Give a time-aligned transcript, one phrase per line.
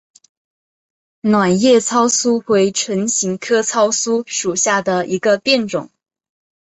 [1.21, 5.91] 卵叶糙苏为唇形科糙苏属下的一个变种。